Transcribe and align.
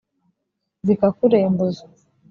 zikakurembuza 0.85 1.83